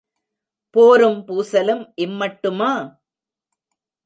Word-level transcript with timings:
போரும் 0.75 1.19
பூசலும் 1.27 1.83
இம் 1.95 2.15
மட்டுமா? 2.15 2.71